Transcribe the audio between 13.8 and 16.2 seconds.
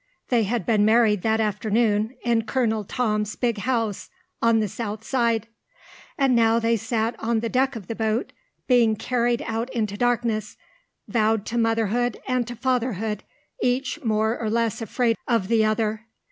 more or less afraid of the other.